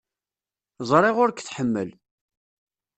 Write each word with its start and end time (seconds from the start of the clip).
Ẓriɣ 0.89 1.15
ur 1.23 1.29
k-tḥemmel. 1.33 1.89